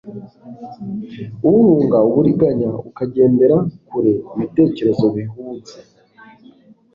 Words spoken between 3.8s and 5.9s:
kure ibitekerezo bihubutse